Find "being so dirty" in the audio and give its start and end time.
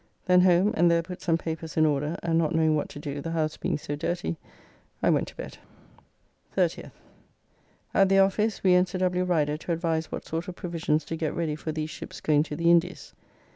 3.55-4.35